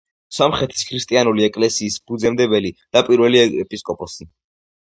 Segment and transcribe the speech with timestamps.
[0.35, 4.29] სომხეთის ქრისტიანული ეკლესიის ფუძემდებელი და პირველი ეპისკოპოსი.